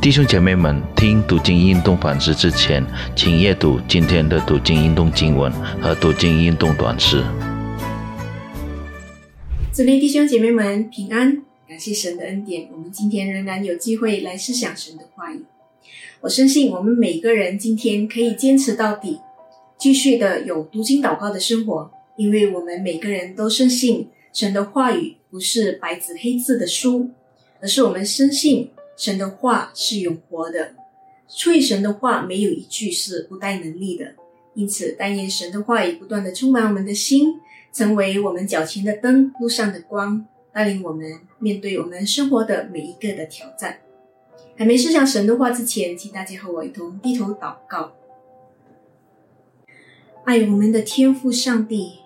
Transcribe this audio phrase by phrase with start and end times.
[0.00, 2.84] 弟兄姐妹们，听读经运动反思之前，
[3.16, 7.24] 请阅读今天的读经运动经文和读经运动短诗。
[9.72, 15.44] 祝灵弟兄姐妹们平安，感谢神的恩典，我们今天仍然有机会来思想神的话语。
[16.20, 19.18] 我相信我们每个人今天可以坚持到底，
[19.76, 27.10] 继续的有读经祷告的生活，因为我们每个人都深信神的话语不是白纸黑字的书，
[27.60, 28.70] 而是我们深信。
[28.96, 30.74] 神的话是永活的，
[31.28, 34.14] 出于神的话没有一句是不带能力的。
[34.54, 37.34] 因此，但愿神的话语不断的充满我们的心，
[37.72, 43.80] 成为我们脚前的灯，路上的光，带领我们面对我们生活的每一个的挑战。
[44.56, 47.92] 还没思想神的话之前，请大家和我一同低头祷告。
[50.24, 51.98] 爱我们的天父上帝，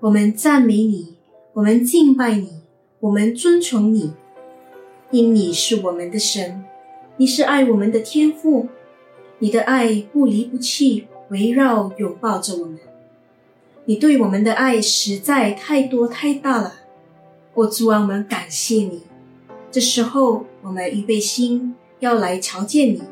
[0.00, 1.16] 我们赞美你，
[1.54, 2.60] 我们敬拜你，
[3.00, 4.12] 我们尊崇你。
[5.10, 6.64] 因你是我们的神，
[7.16, 8.68] 你是爱我们的天父，
[9.38, 12.78] 你的爱不离不弃，围绕拥抱着我们。
[13.84, 16.74] 你对我们的爱实在太多太大了，
[17.52, 19.02] 我主啊，我们感谢你。
[19.70, 23.02] 这时候，我们预备心要来朝见你，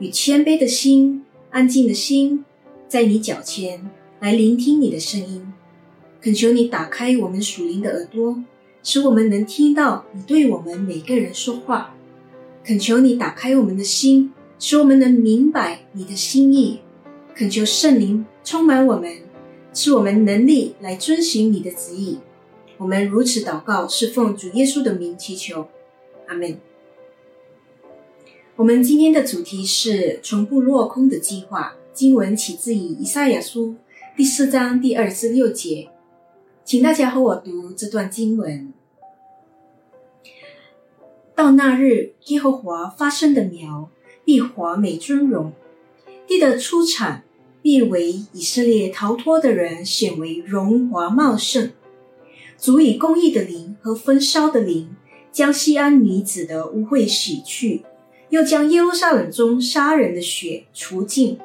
[0.00, 2.44] 与谦卑的心、安静的心，
[2.88, 3.88] 在你脚前
[4.20, 5.52] 来聆听你的声音，
[6.20, 8.42] 恳求你打开我们属灵的耳朵。
[8.82, 11.94] 使我们能听到你对我们每个人说话，
[12.64, 16.80] 恳求你打开我们的心，使我们能明白你的心意。
[17.34, 19.12] 恳求圣灵充满我们，
[19.72, 22.18] 使我们能力来遵行你的旨意。
[22.78, 25.68] 我们如此祷告，是奉主耶稣的名祈求，
[26.26, 26.58] 阿门。
[28.56, 31.74] 我们今天的主题是从不落空的计划。
[31.92, 33.74] 经文起自于以赛亚书
[34.16, 35.88] 第四章第二至六节。
[36.68, 38.74] 请大家和我读这段经文。
[41.34, 43.88] 到那日，耶和华发生的苗
[44.22, 45.54] 必华美尊荣，
[46.26, 47.24] 地的出产
[47.62, 51.72] 必为以色列逃脱的人显为荣华茂盛，
[52.58, 54.94] 足以公义的灵和焚烧的灵
[55.32, 57.86] 将西安女子的污秽洗去，
[58.28, 61.38] 又将耶路撒冷中杀人的血除尽。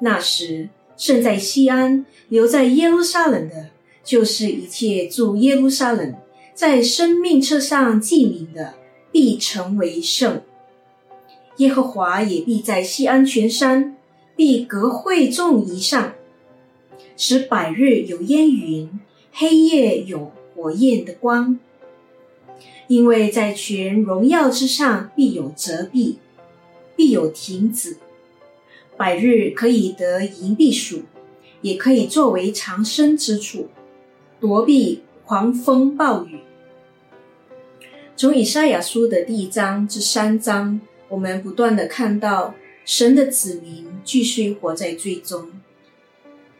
[0.00, 3.70] 那时，剩在西安、留在耶路撒冷的。
[4.02, 6.14] 就是一切住耶路撒冷，
[6.54, 8.74] 在生命册上记名的，
[9.12, 10.42] 必成为圣。
[11.56, 13.96] 耶和华也必在西安全山，
[14.34, 16.14] 必隔会众以上，
[17.16, 18.98] 使百日有烟云，
[19.32, 21.58] 黑夜有火焰的光。
[22.88, 26.18] 因为在全荣耀之上，必有折臂，
[26.96, 27.98] 必有亭子。
[28.96, 31.02] 百日可以得银币数，
[31.60, 33.68] 也可以作为藏身之处。
[34.40, 36.40] 躲避狂风暴雨。
[38.16, 40.80] 从以赛亚书的第一章至三章，
[41.10, 42.54] 我们不断的看到
[42.86, 45.50] 神的子民继续活在最终。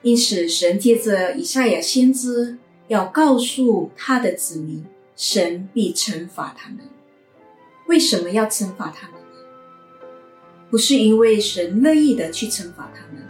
[0.02, 2.58] 因此，神借着以赛亚先知
[2.88, 4.84] 要告诉他的子民，
[5.16, 6.80] 神必惩罚他们。
[7.86, 10.06] 为什么要惩罚他们呢？
[10.70, 13.26] 不是因为神乐意的去惩罚他们，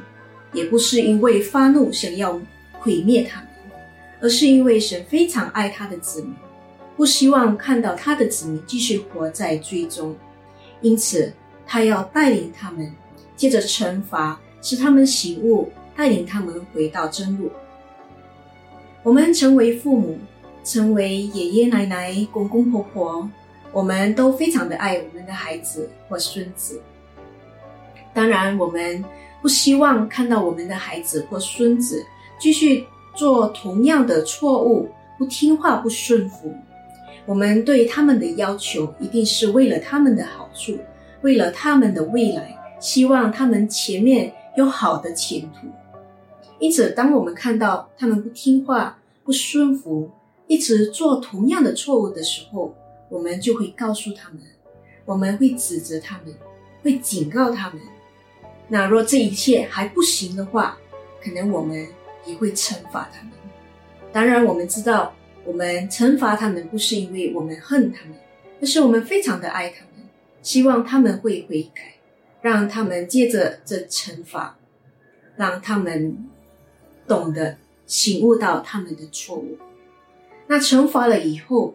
[0.53, 2.41] 也不是因为发怒想要
[2.81, 3.50] 毁灭他们。
[4.21, 6.35] 而是因为神非常爱他的子民，
[6.97, 10.15] 不希望看到他的子民继续活在罪中，
[10.83, 11.33] 因此
[11.67, 12.95] 他要带领他们，
[13.35, 17.51] 借着惩罚使他们醒悟，带领他们回到真路。
[19.03, 20.19] 我们成为父母，
[20.63, 23.31] 成为爷爷奶奶、公公婆婆，
[23.73, 26.79] 我们都非常的爱我们的孩子或孙子。
[28.13, 29.03] 当然，我们
[29.41, 32.05] 不希望看到我们的孩子或孙子
[32.39, 32.87] 继续。
[33.15, 34.89] 做同样的错误，
[35.19, 36.55] 不听话、不顺服，
[37.27, 40.79] 我们对他们的要求一定是为了他们的好处，
[41.23, 45.69] 为了他们的未来，希望他们前面有好的前途。
[46.59, 50.11] 因此，当我们看到他们不听话、不顺服，
[50.47, 52.75] 一直做同样的错误的时候，
[53.09, 54.41] 我们就会告诉他们，
[55.05, 56.35] 我们会指责他们，
[56.83, 57.81] 会警告他们。
[58.69, 60.79] 那若这一切还不行的话，
[61.23, 61.87] 可能我们。
[62.27, 63.33] 也会惩罚他们。
[64.13, 65.15] 当然，我们知道，
[65.45, 68.15] 我们惩罚他们不是因为我们恨他们，
[68.61, 70.09] 而是我们非常的爱他们，
[70.43, 71.95] 希望他们会悔改，
[72.43, 74.59] 让他们借着这惩罚，
[75.37, 76.29] 让他们
[77.07, 77.57] 懂得
[77.87, 79.57] 醒悟到他们的错误。
[80.49, 81.75] 那惩罚了以后，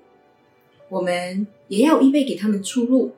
[0.90, 3.14] 我们也要预备给他们出路，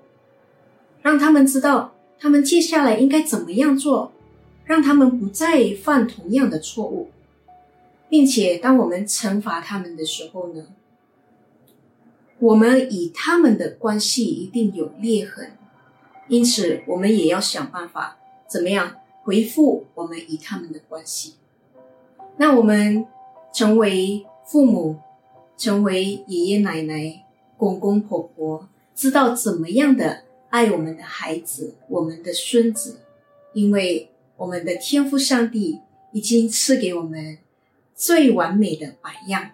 [1.01, 4.11] 让他们知道他们接下来应该怎么样做，
[4.65, 7.09] 让他们不再犯同样的错误。
[8.09, 10.67] 并且，当我们惩罚他们的时候呢，
[12.39, 15.51] 我们与他们的关系一定有裂痕，
[16.27, 18.17] 因此我们也要想办法，
[18.47, 21.33] 怎么样回复我们与他们的关系。
[22.37, 23.05] 那我们
[23.53, 24.97] 成为父母，
[25.57, 27.25] 成为爷爷奶奶、
[27.57, 32.99] 公公婆婆，知道怎么样的爱我们的孩子、我们的孙子，
[33.53, 35.81] 因为我们的天父上帝
[36.11, 37.39] 已经赐给我们
[37.97, 39.49] 最完美的榜样。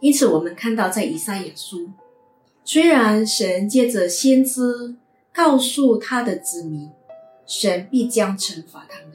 [0.00, 1.90] 因此，我们看到在以赛亚书，
[2.64, 4.96] 虽然神借着先知
[5.32, 6.88] 告诉他的子民，
[7.46, 9.12] 神必将惩罚他们。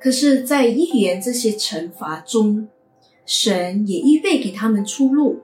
[0.00, 2.68] 可是，在预言这些惩罚中，
[3.24, 5.40] 神也预备给他们出路、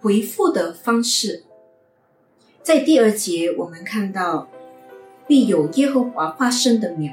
[0.00, 1.44] 回复的方式。
[2.62, 4.48] 在第二节，我们看到
[5.26, 7.12] 必有耶和华发生的苗。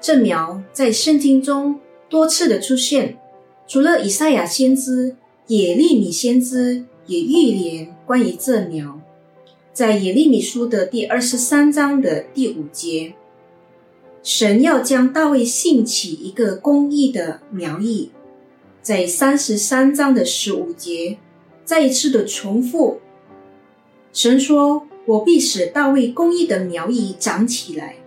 [0.00, 3.18] 这苗在圣经中多次的出现，
[3.70, 5.14] 除了以赛亚先知、
[5.46, 9.00] 耶利米先知也预言关于这苗，
[9.72, 13.14] 在耶利米书的第二十三章的第五节。
[14.24, 18.10] 神要将大卫兴起一个公义的苗裔，
[18.82, 21.18] 在三十三章的十五节
[21.64, 22.98] 再一次的重复。
[24.12, 27.98] 神说：“我必使大卫公义的苗裔长起来。”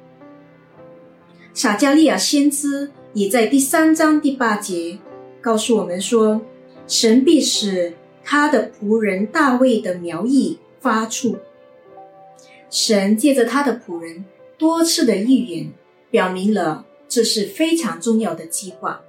[1.55, 4.99] 撒加利亚先知也在第三章第八节
[5.43, 6.41] 告诉我们说
[6.87, 7.93] ：“神必使
[8.23, 11.37] 他的仆人大卫的苗裔发出。”
[12.71, 14.25] 神借着他的仆人
[14.57, 15.71] 多次的预言。
[16.13, 19.01] 表明了这是非常重要的计划，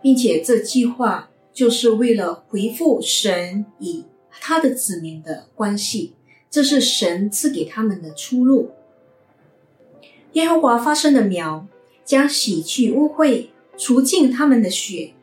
[0.00, 6.14] 并且这计划就是为了回复神与他的子民的关系，
[6.48, 8.70] 这是神赐给他们的出路。
[10.34, 11.66] 耶和华发生的苗
[12.04, 15.14] 将洗去污秽，除尽他们的血，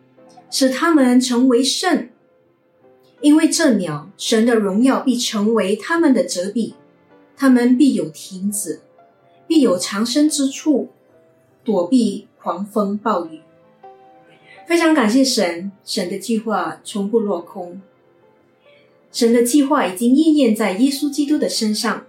[0.49, 2.09] 使他们成为圣。
[3.21, 6.73] 因为这苗，神的荣耀必成为他们的遮蔽，
[7.35, 8.81] 他们必有停止，
[9.47, 10.89] 必有藏身之处。
[11.63, 13.39] 躲避狂风暴雨，
[14.67, 17.81] 非常感谢神，神的计划从不落空。
[19.11, 22.05] 神的计划已经应验在耶稣基督的身上，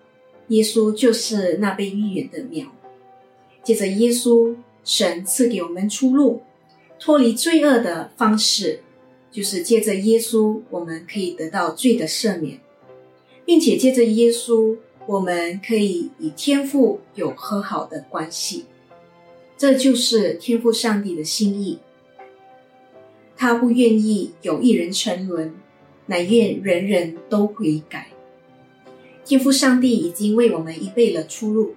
[0.48, 2.66] 耶稣就是那被预言的苗。
[3.62, 4.54] 借着耶稣，
[4.84, 6.42] 神赐给我们出路，
[6.98, 8.80] 脱离罪恶的方式，
[9.30, 12.60] 就是借着耶稣，我们可以得到罪的赦免，
[13.44, 14.76] 并且借着耶稣，
[15.06, 18.64] 我们可以与天父有和好的关系。
[19.58, 21.78] 这就是天父上帝的心意，
[23.36, 25.54] 他不愿意有一人沉沦，
[26.06, 28.08] 乃愿人人都悔改。
[29.24, 31.74] 天父上帝已经为我们预备了出路，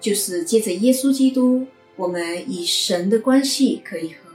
[0.00, 1.66] 就是借着耶稣基督，
[1.96, 4.29] 我们与神的关系可以和；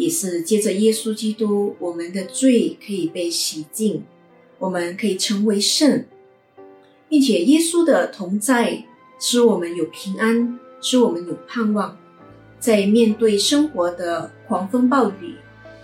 [0.00, 4.02] 也是借着耶稣基督，我们的罪可以被洗净，
[4.58, 6.04] 我们可以成为圣，
[7.08, 8.84] 并且耶稣的同在
[9.18, 10.58] 使我们有平安。
[10.82, 11.94] 使我们有盼望，
[12.58, 15.34] 在面对生活的狂风暴雨，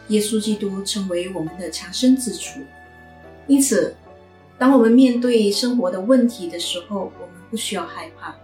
[0.09, 2.61] 耶稣基督成为我们的藏身之处。
[3.47, 3.95] 因此，
[4.59, 8.35] 当我们面对生活的问题的时候，我们不需要害怕，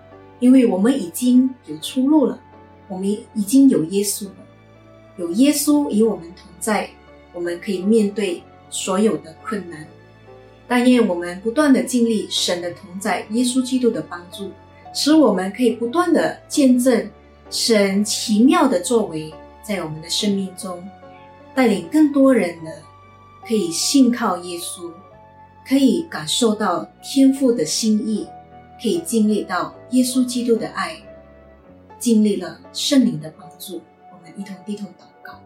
[0.40, 2.38] 因为我们已经有出路了。
[2.86, 4.26] 我们已经有耶稣，
[5.16, 6.88] 有耶稣与我们同在，
[7.32, 9.86] 我们可以面对所有的困难。
[10.66, 14.50] 但愿我们不断的经历神的同在，耶稣基督的帮助。
[14.94, 17.08] 使我们可以不断的见证
[17.48, 19.32] 神奇妙的作为，
[19.62, 20.86] 在我们的生命中，
[21.54, 22.70] 带领更多人的
[23.46, 24.90] 可以信靠耶稣，
[25.66, 28.26] 可以感受到天父的心意，
[28.82, 30.96] 可以经历到耶稣基督的爱，
[31.98, 33.80] 经历了圣灵的帮助。
[34.22, 35.40] 我们一同低头祷告，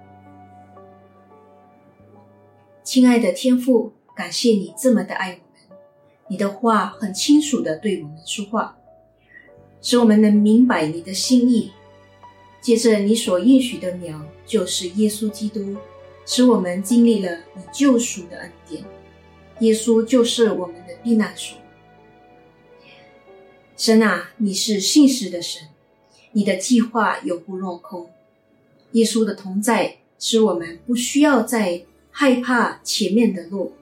[2.84, 5.78] 亲爱的天父，感谢你这么的爱我们，
[6.28, 8.76] 你的话很清楚的对我们说话。
[9.80, 11.72] 使我们能明白你的心意，
[12.60, 15.76] 接着你所应许的苗就是耶稣基督，
[16.26, 18.84] 使我们经历了你救赎的恩典。
[19.60, 21.56] 耶稣就是我们的避难所。
[23.74, 25.68] 神啊，你是信实的神，
[26.32, 28.10] 你的计划永不落空。
[28.96, 33.72] 耶稣的同在使我们不需要再害怕前面的路。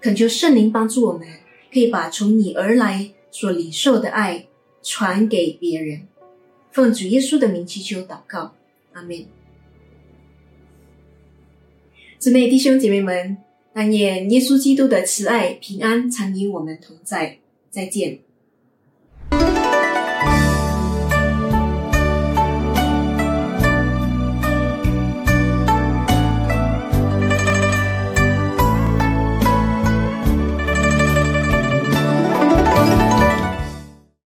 [0.00, 1.26] 恳求圣灵帮助我们，
[1.72, 4.46] 可以把从你而来所领受的爱。
[4.88, 6.02] 传给别人，
[6.70, 8.54] 奉主耶稣的名祈求祷告，
[8.92, 9.26] 阿门。
[12.20, 13.36] 姊妹弟兄姐妹们，
[13.74, 17.38] 但愿耶稣基督的慈爱平安常与我们同在。
[17.68, 18.20] 再见。